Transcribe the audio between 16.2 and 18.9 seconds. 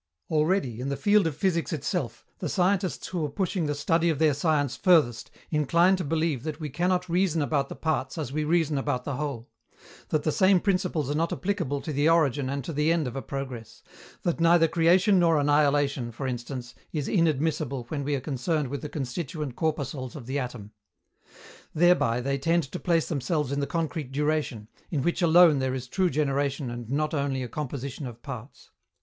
instance, is inadmissible when we are concerned with the